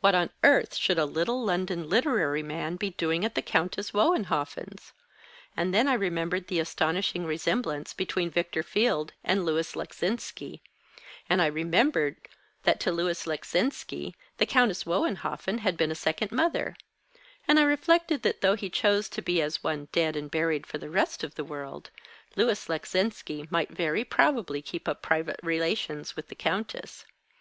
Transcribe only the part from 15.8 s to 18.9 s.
a second mother; and I reflected that though he